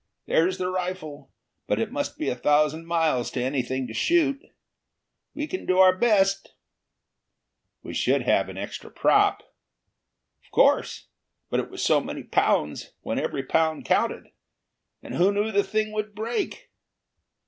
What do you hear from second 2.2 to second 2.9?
a thousand